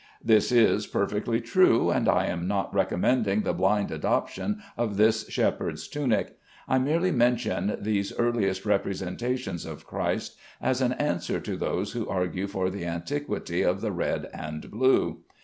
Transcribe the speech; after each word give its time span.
This 0.23 0.51
is 0.51 0.87
perfectly 0.87 1.39
true, 1.41 1.91
and 1.91 2.09
I 2.09 2.25
am 2.25 2.47
not 2.47 2.73
recommending 2.73 3.41
the 3.43 3.53
blind 3.53 3.91
adoption 3.91 4.59
of 4.75 4.97
this 4.97 5.29
shepherd's 5.29 5.87
tunic. 5.87 6.37
I 6.67 6.79
merely 6.79 7.11
mention 7.11 7.77
these 7.79 8.11
earliest 8.17 8.65
representations 8.65 9.63
of 9.63 9.85
Christ, 9.85 10.37
as 10.59 10.81
an 10.81 10.93
answer 10.93 11.39
to 11.41 11.55
those 11.55 11.91
who 11.91 12.09
argue 12.09 12.47
for 12.47 12.71
the 12.71 12.83
antiquity 12.83 13.61
of 13.61 13.81
the 13.81 13.91
red 13.91 14.27
and 14.33 14.71
blue. 14.71 15.19